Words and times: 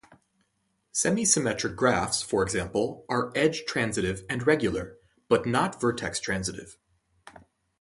Semi-symmetric 0.91 1.75
graphs, 1.75 2.23
for 2.23 2.41
example, 2.41 3.05
are 3.07 3.31
edge-transitive 3.35 4.25
and 4.27 4.47
regular, 4.47 4.97
but 5.29 5.45
not 5.45 5.79
vertex-transitive. 5.79 6.75